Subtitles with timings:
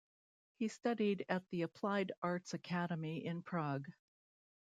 [0.55, 3.85] He studied at the Applied Arts Academy in Prague.